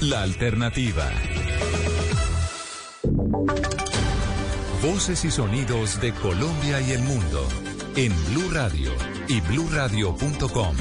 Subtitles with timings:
[0.00, 1.10] La alternativa.
[4.80, 7.48] Voces y sonidos de Colombia y el mundo
[7.96, 8.92] en Blue Radio
[9.26, 10.76] y BlueRadio.com,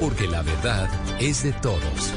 [0.00, 0.88] porque la verdad
[1.20, 2.14] es de todos.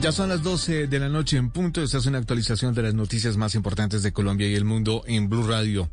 [0.00, 1.82] Ya son las 12 de la noche en punto.
[1.82, 5.28] Esta es una actualización de las noticias más importantes de Colombia y el mundo en
[5.28, 5.90] Blue Radio.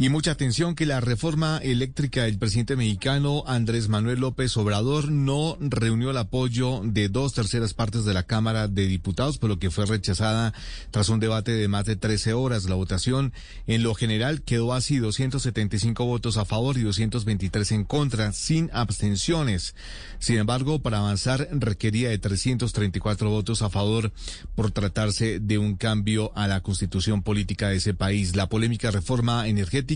[0.00, 5.58] Y mucha atención que la reforma eléctrica del presidente mexicano Andrés Manuel López Obrador no
[5.60, 9.70] reunió el apoyo de dos terceras partes de la Cámara de Diputados, por lo que
[9.70, 10.54] fue rechazada
[10.90, 12.64] tras un debate de más de 13 horas.
[12.64, 13.34] La votación
[13.66, 19.74] en lo general quedó así, 275 votos a favor y 223 en contra, sin abstenciones.
[20.18, 24.12] Sin embargo, para avanzar requería de 334 votos a favor
[24.54, 28.34] por tratarse de un cambio a la constitución política de ese país.
[28.34, 29.89] La polémica reforma energética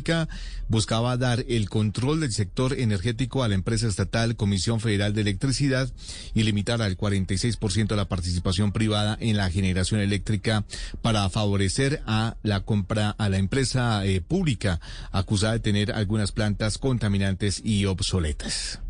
[0.68, 5.90] buscaba dar el control del sector energético a la empresa estatal Comisión Federal de Electricidad
[6.34, 10.64] y limitar al 46% la participación privada en la generación eléctrica
[11.02, 14.80] para favorecer a la compra a la empresa eh, pública
[15.12, 18.80] acusada de tener algunas plantas contaminantes y obsoletas.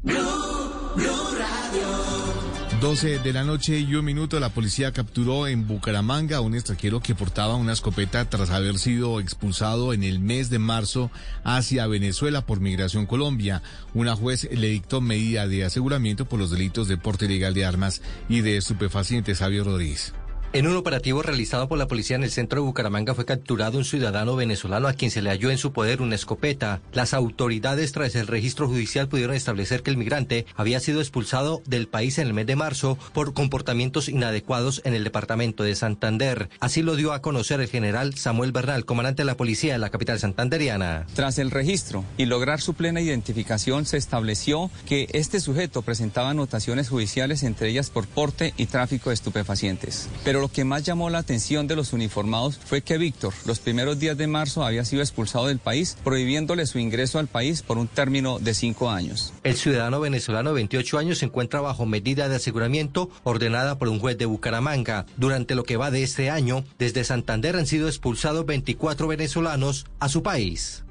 [2.85, 7.01] 12 de la noche y un minuto, la policía capturó en Bucaramanga a un extranjero
[7.01, 11.11] que portaba una escopeta tras haber sido expulsado en el mes de marzo
[11.45, 13.63] hacia Venezuela por Migración Colombia.
[13.95, 18.03] Una juez le dictó medida de aseguramiento por los delitos de porte ilegal de armas
[18.29, 19.39] y de estupefacientes.
[19.39, 20.13] Javier Rodríguez.
[20.55, 23.85] En un operativo realizado por la policía en el centro de Bucaramanga fue capturado un
[23.85, 26.81] ciudadano venezolano a quien se le halló en su poder una escopeta.
[26.93, 31.89] Las autoridades tras el registro judicial pudieron establecer que el migrante había sido expulsado del
[31.89, 36.49] país en el mes de marzo por comportamientos inadecuados en el departamento de Santander.
[36.61, 39.91] Así lo dio a conocer el general Samuel Bernal, comandante de la policía de la
[39.91, 41.05] capital santanderiana.
[41.15, 46.91] Tras el registro y lograr su plena identificación, se estableció que este sujeto presentaba anotaciones
[46.91, 50.09] judiciales, entre ellas por porte y tráfico de estupefacientes.
[50.23, 53.99] Pero lo que más llamó la atención de los uniformados fue que Víctor, los primeros
[53.99, 57.89] días de marzo, había sido expulsado del país, prohibiéndole su ingreso al país por un
[57.89, 59.33] término de cinco años.
[59.43, 64.01] El ciudadano venezolano de 28 años se encuentra bajo medida de aseguramiento ordenada por un
[64.01, 65.07] juez de Bucaramanga.
[65.17, 70.11] Durante lo que va de este año, desde Santander han sido expulsados 24 venezolanos a
[70.11, 70.84] su país.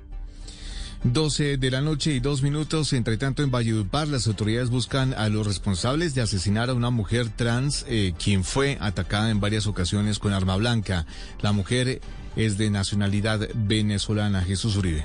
[1.03, 2.93] 12 de la noche y dos minutos.
[2.93, 7.27] Entre tanto, en Valledupar, las autoridades buscan a los responsables de asesinar a una mujer
[7.29, 11.05] trans, eh, quien fue atacada en varias ocasiones con arma blanca.
[11.41, 11.99] La mujer
[12.37, 14.43] es de nacionalidad venezolana.
[14.43, 15.03] Jesús Uribe.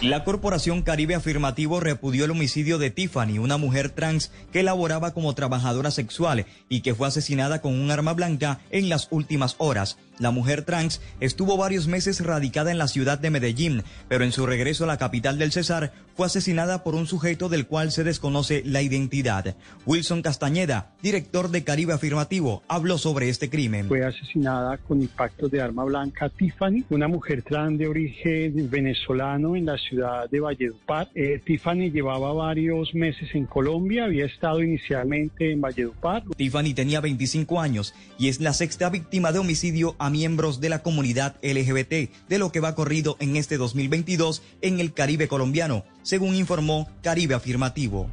[0.00, 5.34] La Corporación Caribe Afirmativo repudió el homicidio de Tiffany, una mujer trans que laboraba como
[5.34, 9.96] trabajadora sexual y que fue asesinada con un arma blanca en las últimas horas.
[10.18, 14.46] La mujer trans estuvo varios meses radicada en la ciudad de Medellín, pero en su
[14.46, 18.62] regreso a la capital del Cesar fue asesinada por un sujeto del cual se desconoce
[18.64, 19.56] la identidad.
[19.86, 23.88] Wilson Castañeda, director de Caribe Afirmativo, habló sobre este crimen.
[23.88, 29.66] Fue asesinada con impactos de arma blanca Tiffany, una mujer trans de origen venezolano en
[29.66, 31.08] la ciudad de Valledupar.
[31.16, 36.22] Eh, Tiffany llevaba varios meses en Colombia, había estado inicialmente en Valledupar.
[36.36, 40.82] Tiffany tenía 25 años y es la sexta víctima de homicidio a miembros de la
[40.82, 46.34] comunidad LGBT de lo que va corrido en este 2022 en el Caribe colombiano, según
[46.34, 48.10] informó Caribe Afirmativo.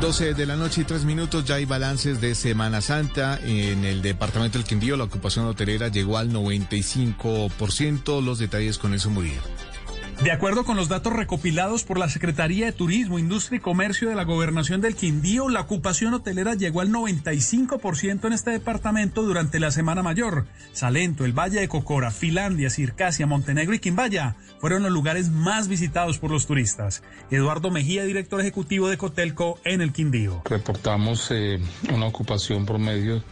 [0.00, 3.40] 12 de la noche y 3 minutos, ya hay balances de Semana Santa.
[3.42, 8.22] En el departamento del Quindío la ocupación hotelera llegó al 95%.
[8.22, 9.42] Los detalles con eso Murillo.
[10.22, 14.16] De acuerdo con los datos recopilados por la Secretaría de Turismo, Industria y Comercio de
[14.16, 19.70] la Gobernación del Quindío, la ocupación hotelera llegó al 95% en este departamento durante la
[19.70, 20.46] Semana Mayor.
[20.72, 26.18] Salento, el Valle de Cocora, Finlandia, Circasia, Montenegro y Quimbaya fueron los lugares más visitados
[26.18, 27.04] por los turistas.
[27.30, 30.42] Eduardo Mejía, director ejecutivo de Cotelco en el Quindío.
[30.46, 31.60] Reportamos eh,
[31.94, 33.22] una ocupación promedio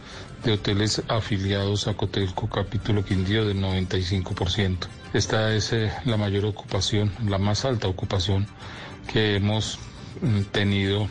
[0.45, 4.87] de hoteles afiliados a Cotelco Capítulo Quindío del 95%.
[5.13, 8.47] Esta es eh, la mayor ocupación, la más alta ocupación
[9.11, 9.79] que hemos
[10.21, 11.07] mm, tenido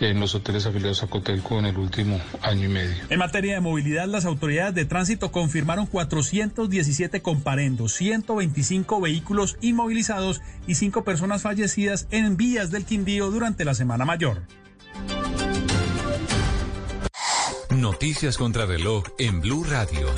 [0.00, 2.96] en los hoteles afiliados a Cotelco en el último año y medio.
[3.10, 10.76] En materia de movilidad, las autoridades de tránsito confirmaron 417 comparendos, 125 vehículos inmovilizados y
[10.76, 14.42] 5 personas fallecidas en vías del Quindío durante la Semana Mayor.
[17.70, 20.08] Noticias contra reloj en Blue Radio.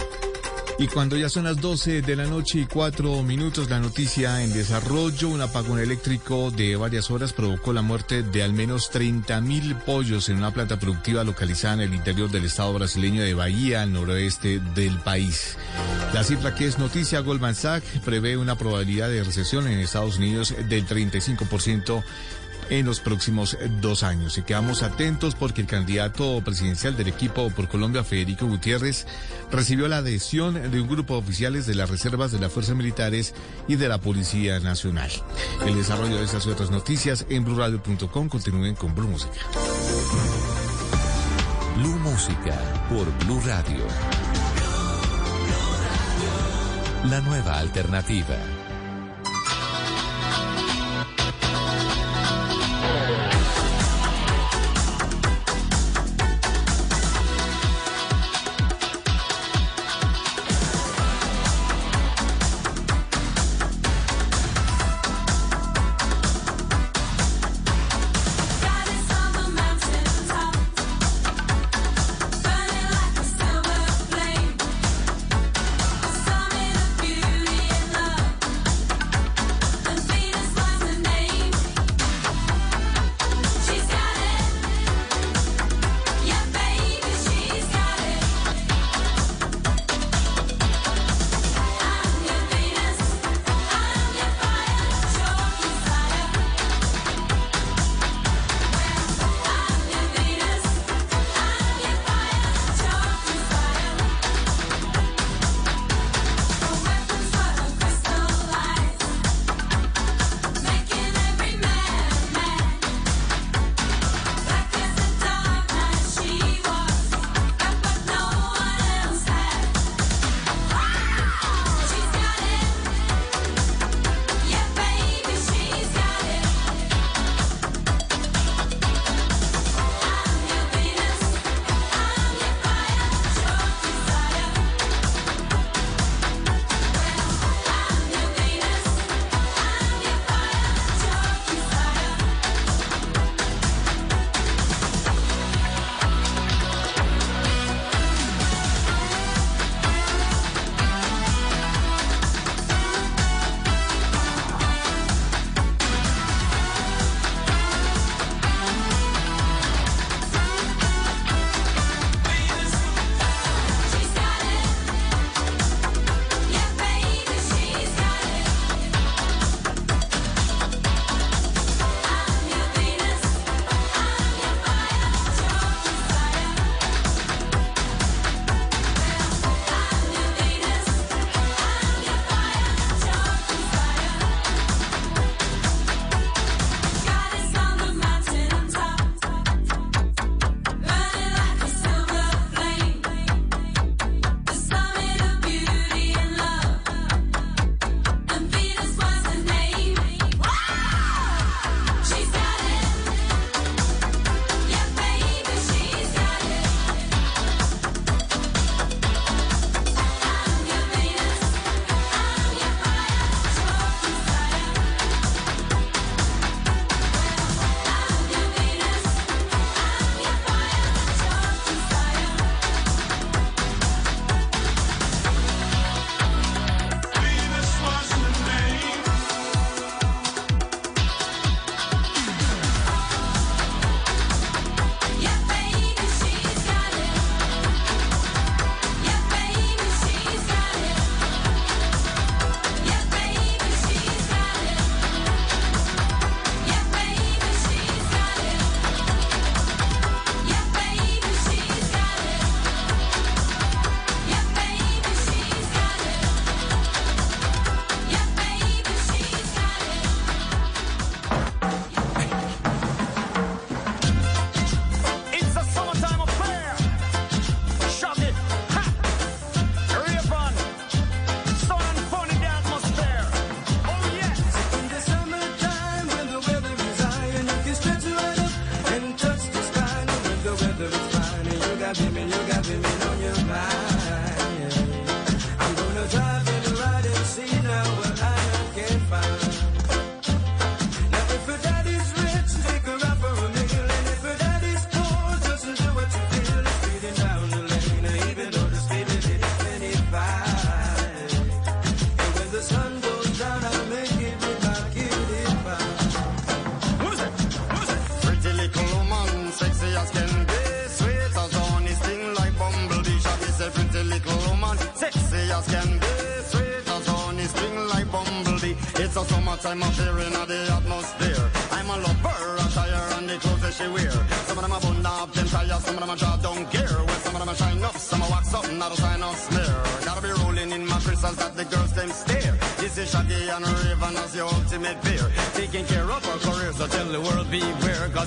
[0.78, 4.52] Y cuando ya son las 12 de la noche y cuatro minutos, la noticia en
[4.52, 9.76] desarrollo, un apagón eléctrico de varias horas provocó la muerte de al menos 30 mil
[9.76, 13.92] pollos en una planta productiva localizada en el interior del estado brasileño de Bahía, al
[13.92, 15.56] noroeste del país.
[16.14, 20.54] La cifra que es noticia, Goldman Sachs prevé una probabilidad de recesión en Estados Unidos
[20.68, 22.02] del 35%
[22.78, 24.38] en los próximos dos años.
[24.38, 29.06] Y quedamos atentos porque el candidato presidencial del equipo por Colombia, Federico Gutiérrez,
[29.50, 33.34] recibió la adhesión de un grupo de oficiales de las reservas de las fuerzas militares
[33.68, 35.10] y de la Policía Nacional.
[35.66, 39.40] El desarrollo de estas y otras noticias en blurradio.com continúen con Blue Música.
[41.76, 42.58] Blue Música
[42.88, 43.84] por Blue Radio.
[47.04, 48.61] La nueva alternativa.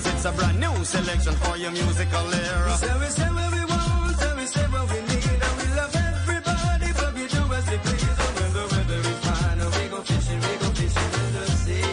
[0.08, 2.76] It's a brand new selection for your musical era.
[2.76, 5.94] Say, we say what we want, and we say what we need, and we love
[5.94, 8.18] everybody, but we do as we please.
[8.24, 11.88] And when the weather is fine, we go fishing, we go fishing in the sea.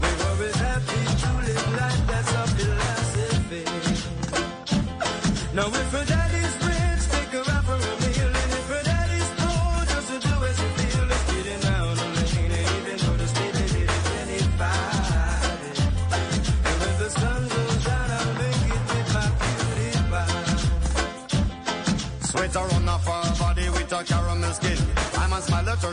[0.00, 3.62] We're always happy to live life, that's philosophy.
[5.54, 6.54] Now if her daddy's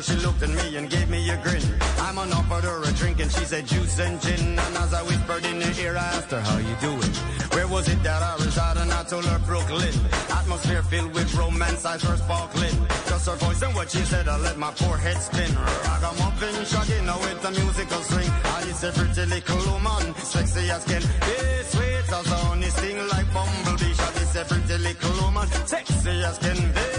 [0.03, 1.63] she looked at me and gave me a grin.
[1.99, 4.59] I'm on offered her a drink and she said juice and gin.
[4.59, 7.13] And as I whispered in her ear, I asked her, how you doing?
[7.55, 8.83] Where was it that I resided?
[8.83, 9.95] And I told her Brooklyn.
[10.29, 12.77] Atmosphere filled with romance, eyes were sparkling.
[13.07, 15.51] Just her voice and what she said, I let my poor head spin.
[15.87, 18.29] Ragamuffin, shagging now with a musical swing.
[18.29, 21.35] I is a pretty little woman, sexy as can be.
[21.71, 23.93] Sweet as honey, sting like bumblebee.
[23.93, 26.92] She a pretty little woman, sexy as can be.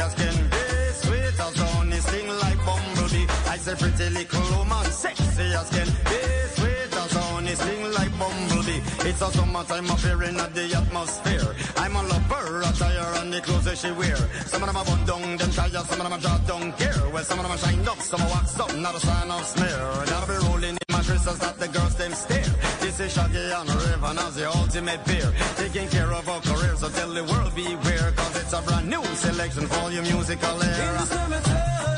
[0.00, 0.64] As can be.
[1.02, 3.26] Sweet as honey, sting like bumblebee.
[3.48, 6.20] I said pretty little woman, sexy as can be.
[6.56, 8.80] Sweet as honey, sting like bumblebee.
[9.08, 11.54] It's a summertime affair in the atmosphere.
[11.76, 14.16] I'm a lover, attire and the clothes that she wear.
[14.46, 17.08] Some of them are down, them tires, some of them are jaw don't care.
[17.12, 19.44] Well, some of them are shined up, some are waxed up, not a sign of
[19.44, 19.78] smear.
[20.06, 22.54] Gotta be rolling in my crystals that the girls them stare.
[22.80, 25.32] This is Shaggy and Raven as the ultimate peer.
[25.70, 28.10] Taking care of our career, so tell the world beware.
[28.16, 31.97] Cause it's a brand new selection for your musical era.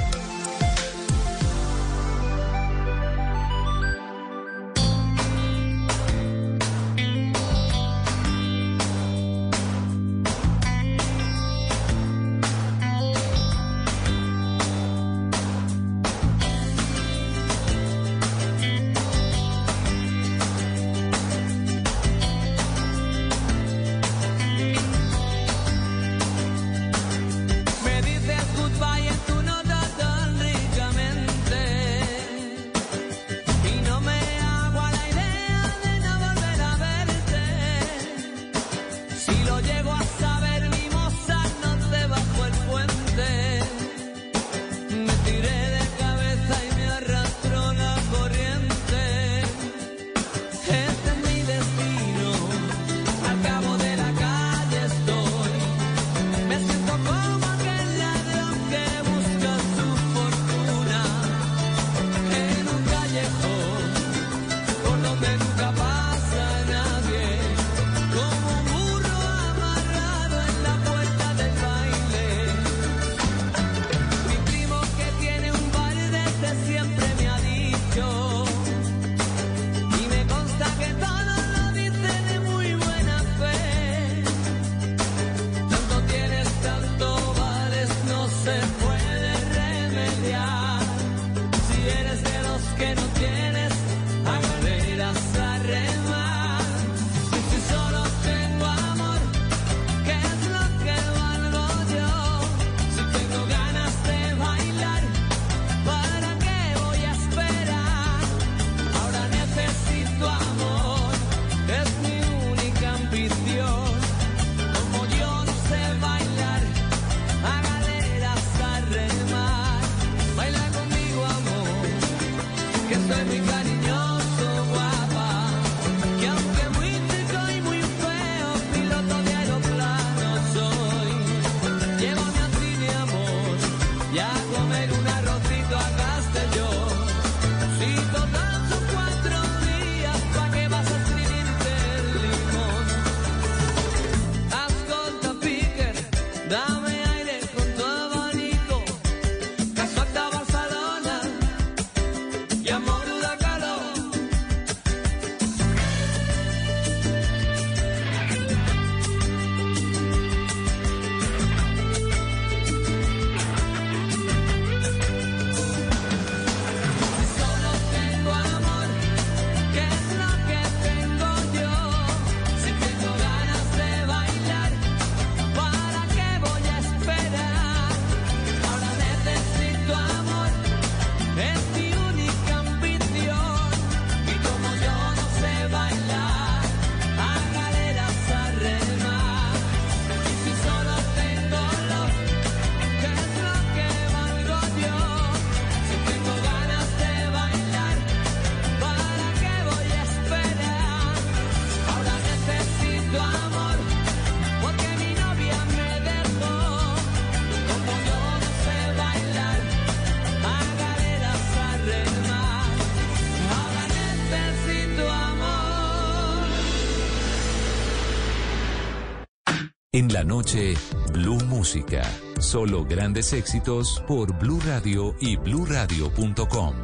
[220.23, 220.75] noche,
[221.13, 222.01] Blue Música.
[222.39, 226.75] Solo grandes éxitos por Blue Radio y bluradio.com.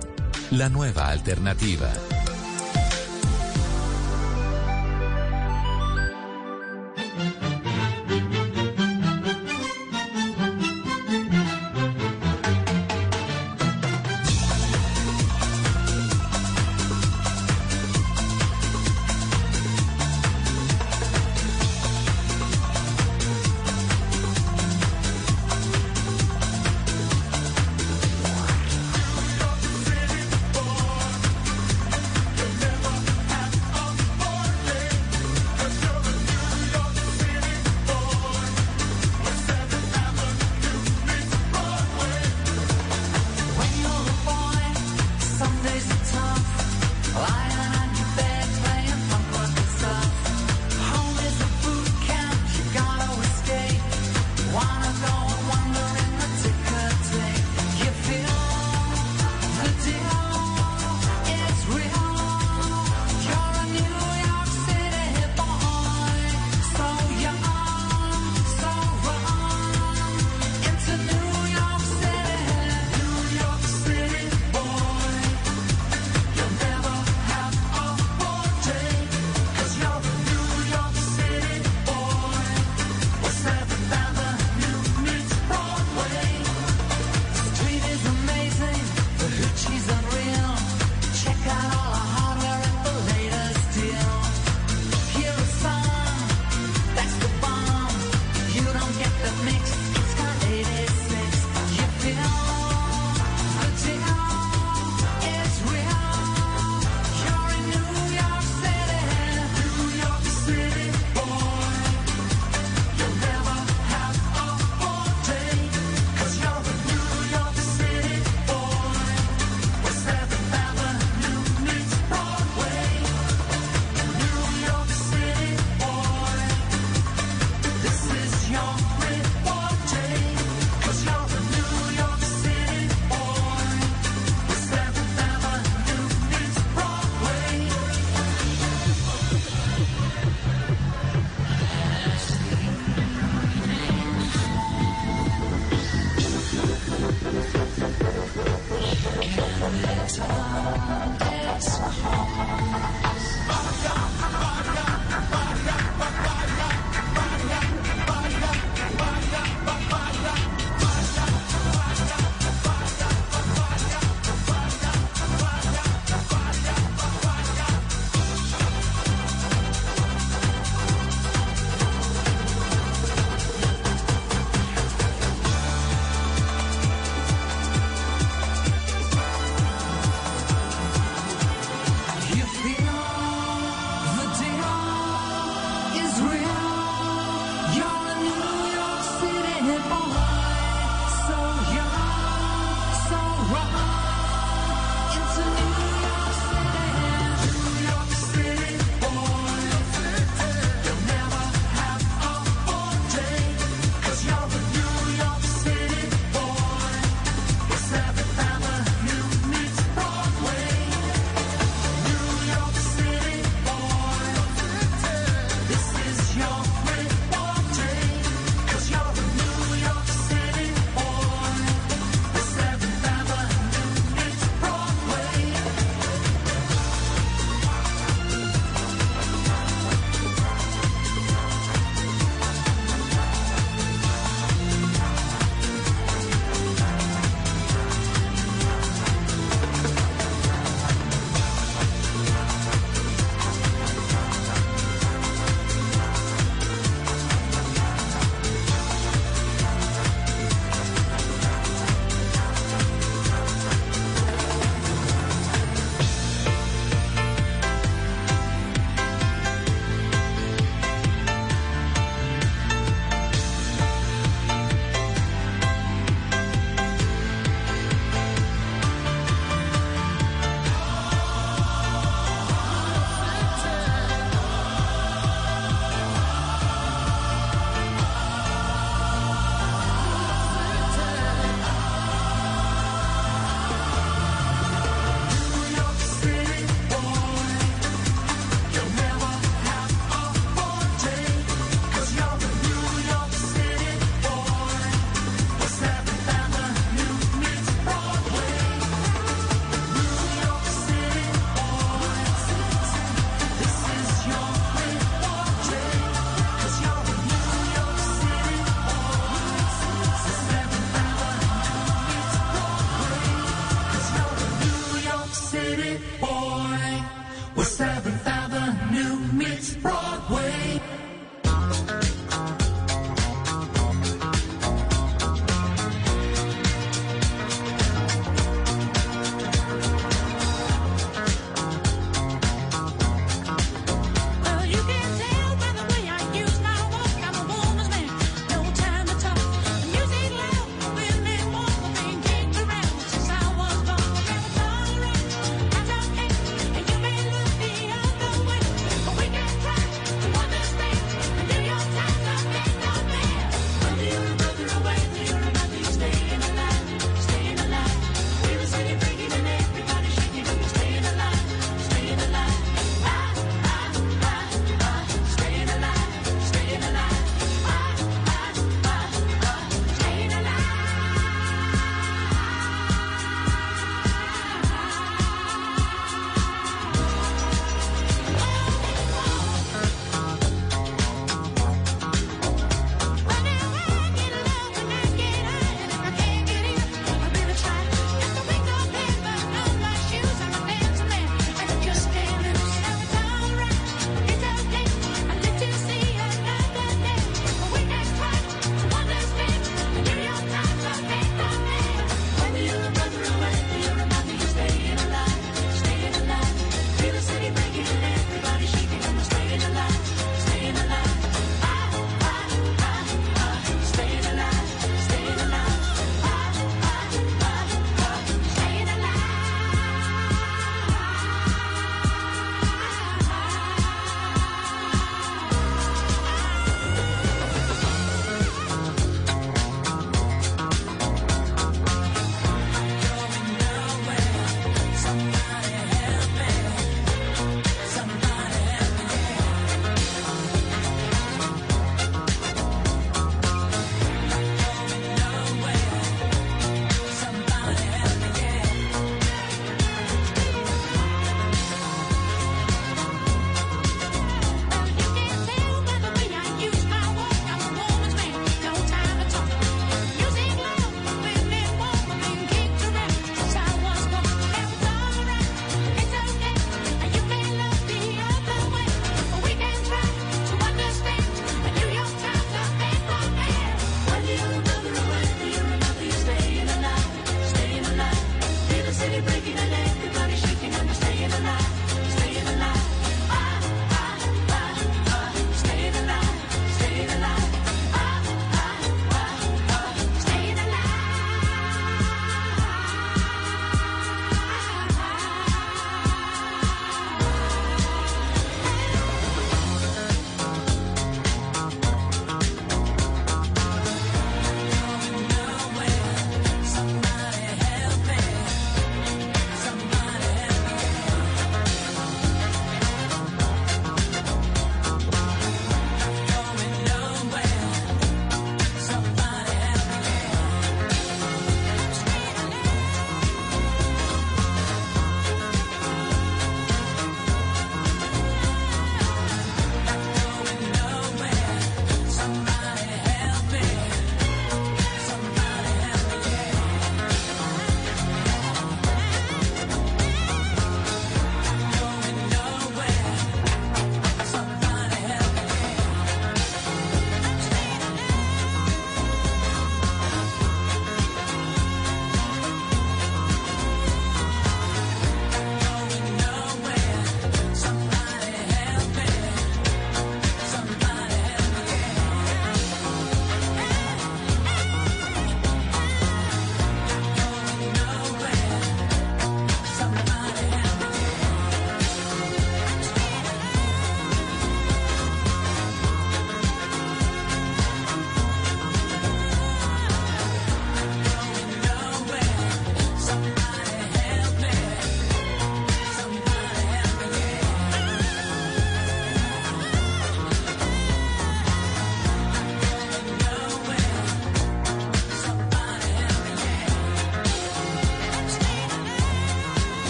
[0.52, 1.92] La nueva alternativa.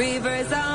[0.00, 0.69] Reversal.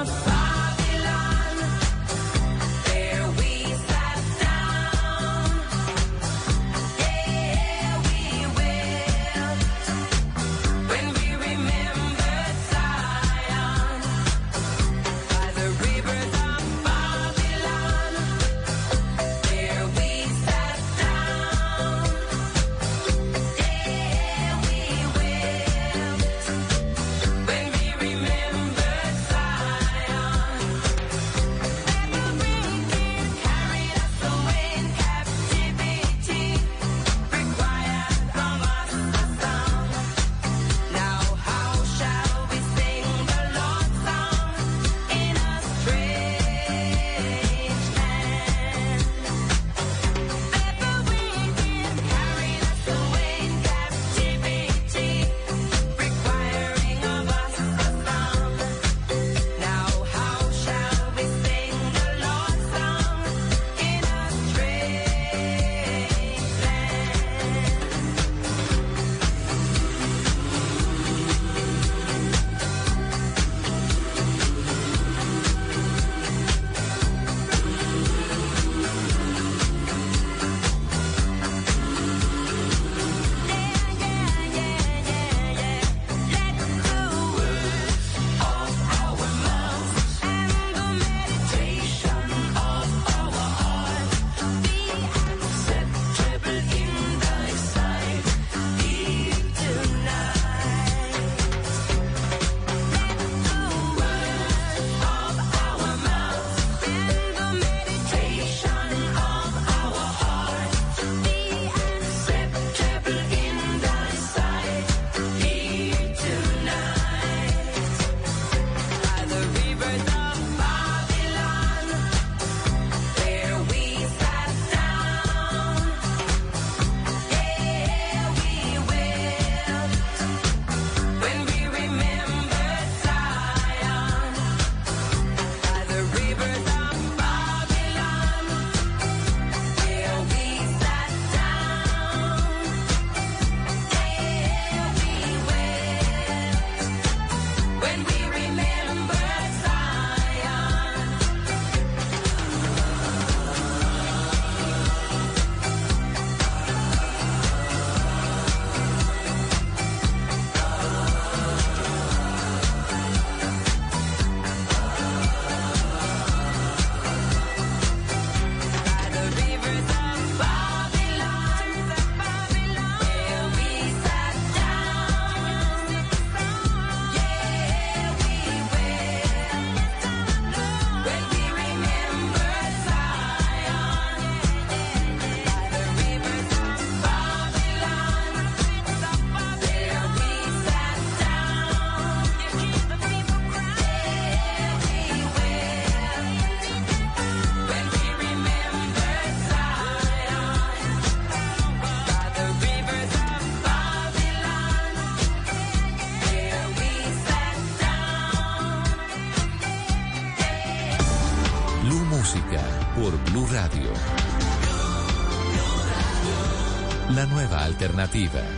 [218.16, 218.55] Alternativa.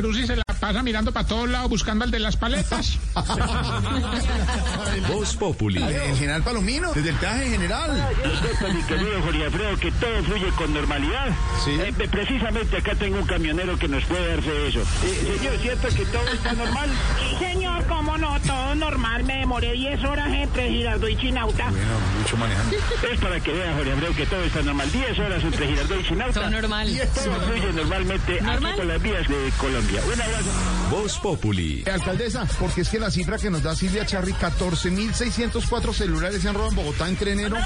[0.00, 2.98] Via Crucis se la pasa mirando para todos lados buscando al de las paletas.
[5.08, 5.82] Voz Populi.
[5.82, 8.08] El general Palomino, desde el peaje general.
[8.24, 11.28] Yo mi querido Jorge Alfredo, que todo fluye con normalidad.
[11.66, 14.80] Eh, precisamente acá tengo un camionero que nos puede darse eso.
[14.80, 16.88] Eh, señor, ¿es cierto que todo está normal?
[18.80, 19.22] Normal.
[19.24, 21.70] Me demoré 10 horas entre Girardot y Chinauta.
[22.18, 22.76] mucho manejando.
[23.12, 24.90] Es para que vea, Jorge Alfredo, que todo está normal.
[24.90, 26.40] 10 horas entre Girardot y Chinauta.
[26.40, 27.00] Todo normal.
[27.14, 28.66] Todo fluye normalmente ¿Normal?
[28.72, 30.00] aquí por las vías de Colombia.
[30.06, 30.50] Un abrazo.
[30.90, 31.84] Voz Populi.
[31.90, 36.54] Alcaldesa, porque es que la cifra que nos da Silvia Charri, 14.604 celulares se han
[36.54, 37.56] robado en Bogotá entre enero.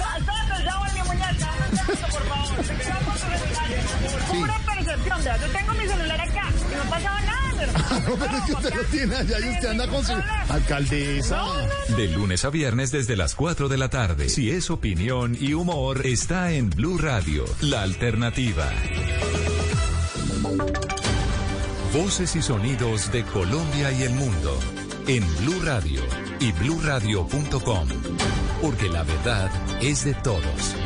[4.30, 5.18] Pura percepción.
[5.22, 6.03] Yo tengo mi celular
[8.08, 10.12] No, pero es que usted lo tiene allá y usted anda con su...
[10.48, 11.42] Alcaldesa.
[11.96, 14.28] De lunes a viernes desde las 4 de la tarde.
[14.28, 18.68] Si es opinión y humor, está en Blue Radio, la alternativa.
[21.92, 24.58] Voces y sonidos de Colombia y el mundo
[25.06, 26.02] en Blue Radio
[26.40, 27.88] y bluradio.com.
[28.60, 30.83] Porque la verdad es de todos.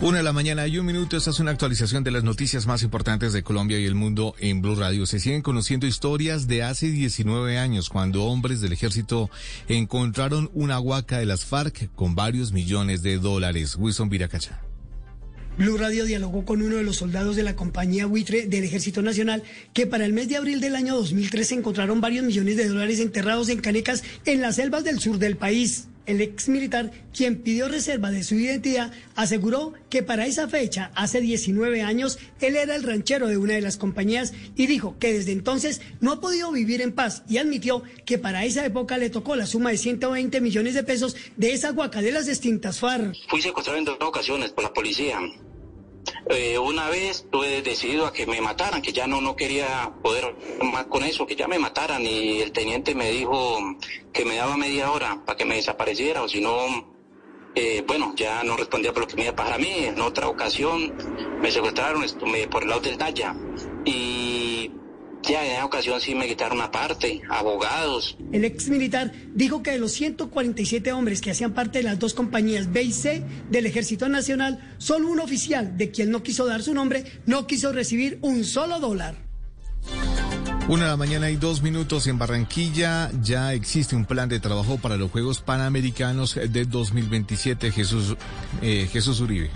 [0.00, 1.16] Una de la mañana y un minuto.
[1.16, 4.62] Esta es una actualización de las noticias más importantes de Colombia y el mundo en
[4.62, 5.06] Blue Radio.
[5.06, 9.28] Se siguen conociendo historias de hace 19 años cuando hombres del ejército
[9.66, 13.74] encontraron una huaca de las FARC con varios millones de dólares.
[13.76, 14.62] Wilson Viracacha.
[15.58, 19.42] Blue Radio dialogó con uno de los soldados de la compañía buitre del Ejército Nacional
[19.74, 23.48] que para el mes de abril del año 2013 encontraron varios millones de dólares enterrados
[23.48, 25.88] en canecas en las selvas del sur del país.
[26.08, 31.20] El ex militar, quien pidió reserva de su identidad, aseguró que para esa fecha, hace
[31.20, 35.32] 19 años, él era el ranchero de una de las compañías y dijo que desde
[35.32, 39.36] entonces no ha podido vivir en paz y admitió que para esa época le tocó
[39.36, 43.14] la suma de 120 millones de pesos de esa guaca de las distintas FARC.
[43.28, 45.20] Fui secuestrado en dos ocasiones por la policía.
[46.30, 50.36] Eh, una vez tuve decidido a que me mataran, que ya no, no quería poder
[50.62, 53.58] más con eso, que ya me mataran y el teniente me dijo
[54.12, 56.94] que me daba media hora para que me desapareciera o si no,
[57.54, 59.72] eh, bueno, ya no respondía por lo que me iba a pasar a mí.
[59.84, 60.94] En otra ocasión
[61.40, 63.34] me secuestraron estuve por el lado del Daya
[63.84, 64.70] y
[65.22, 69.78] ya en esa ocasión sí me quitaron aparte, abogados, El ex militar dijo que de
[69.78, 74.08] los 147 hombres que hacían parte de las dos compañías B y C del Ejército
[74.08, 78.44] Nacional, solo un oficial, de quien no quiso dar su nombre, no quiso recibir un
[78.44, 79.28] solo dólar.
[80.68, 83.10] Una de la mañana y dos minutos en Barranquilla.
[83.22, 87.72] Ya existe un plan de trabajo para los Juegos Panamericanos de 2027.
[87.72, 88.16] Jesús,
[88.60, 89.50] eh, Jesús Uribe.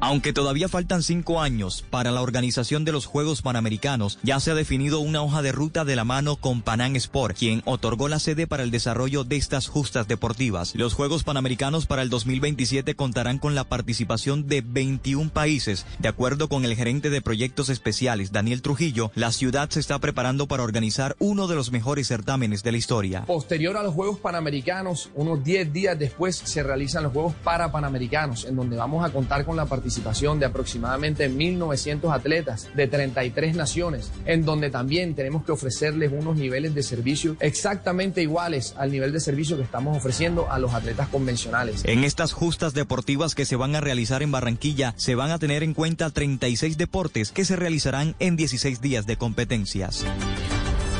[0.00, 4.54] Aunque todavía faltan cinco años para la organización de los Juegos Panamericanos, ya se ha
[4.54, 8.46] definido una hoja de ruta de la mano con Panam Sport, quien otorgó la sede
[8.46, 10.72] para el desarrollo de estas justas deportivas.
[10.76, 15.84] Los Juegos Panamericanos para el 2027 contarán con la participación de 21 países.
[15.98, 20.46] De acuerdo con el gerente de proyectos especiales, Daniel Trujillo, la ciudad se está preparando
[20.46, 23.24] para organizar uno de los mejores certámenes de la historia.
[23.26, 28.54] Posterior a los Juegos Panamericanos, unos 10 días después se realizan los Juegos Parapanamericanos, en
[28.54, 34.44] donde vamos a contar con la participación de aproximadamente 1.900 atletas de 33 naciones, en
[34.44, 39.56] donde también tenemos que ofrecerles unos niveles de servicio exactamente iguales al nivel de servicio
[39.56, 41.84] que estamos ofreciendo a los atletas convencionales.
[41.84, 45.62] En estas justas deportivas que se van a realizar en Barranquilla, se van a tener
[45.62, 50.04] en cuenta 36 deportes que se realizarán en 16 días de competencias.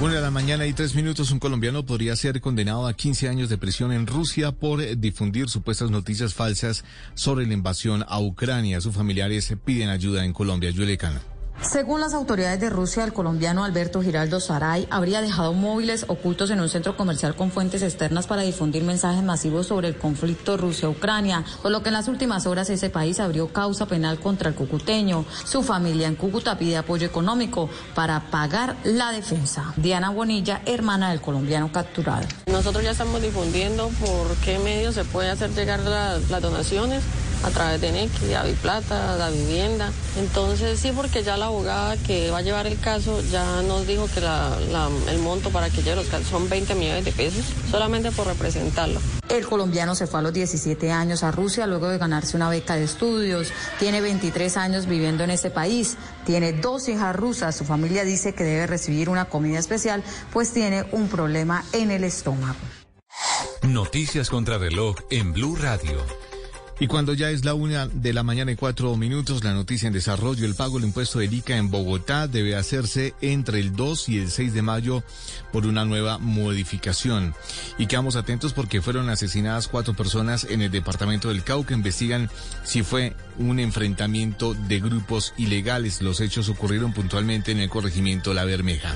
[0.01, 3.49] Una de la mañana y tres minutos, un colombiano podría ser condenado a 15 años
[3.49, 6.85] de prisión en Rusia por difundir supuestas noticias falsas
[7.15, 8.81] sobre la invasión a Ucrania.
[8.81, 10.71] Sus familiares piden ayuda en Colombia.
[10.71, 11.21] Yulecana.
[11.61, 16.61] Según las autoridades de Rusia, el colombiano Alberto Giraldo Saray habría dejado móviles ocultos en
[16.61, 21.73] un centro comercial con fuentes externas para difundir mensajes masivos sobre el conflicto Rusia-Ucrania, por
[21.73, 25.25] lo que en las últimas horas ese país abrió causa penal contra el cucuteño.
[25.45, 29.75] Su familia en Cúcuta pide apoyo económico para pagar la defensa.
[29.77, 32.27] Diana Bonilla, hermana del colombiano capturado.
[32.47, 37.03] Nosotros ya estamos difundiendo por qué medios se puede hacer llegar las, donaciones
[37.45, 39.91] a través de Nequi, a Plata, a Vivienda.
[40.19, 44.09] Entonces sí, porque ya la abogada que va a llevar el caso ya nos dijo
[44.13, 47.45] que la- la- el monto para que lleve los casos son 20 millones de pesos
[47.71, 49.01] solamente por representarlo.
[49.29, 52.77] El colombiano se fue a los 17 años a Rusia luego de ganarse una beca
[52.77, 53.49] de estudios.
[53.79, 55.97] Tiene 23 años viviendo en este país.
[56.25, 57.57] Tiene dos hijas rusas.
[57.57, 62.05] Su familia dice que debe recibir una comida especial, pues tiene un problema en el
[62.05, 62.57] estómago.
[63.63, 65.99] Noticias contra reloj en Blue Radio.
[66.81, 69.93] Y cuando ya es la una de la mañana y cuatro minutos, la noticia en
[69.93, 74.19] desarrollo, el pago del impuesto del ICA en Bogotá debe hacerse entre el 2 y
[74.19, 75.03] el 6 de mayo
[75.53, 77.35] por una nueva modificación.
[77.79, 81.75] Y quedamos atentos porque fueron asesinadas cuatro personas en el departamento del Cauca.
[81.75, 82.31] Investigan
[82.63, 86.01] si fue un enfrentamiento de grupos ilegales.
[86.01, 88.95] Los hechos ocurrieron puntualmente en el corregimiento La Bermeja.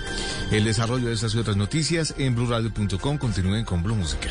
[0.52, 3.18] El desarrollo de estas y otras noticias en blurradio.com.
[3.18, 4.30] Continúen con Blue Música.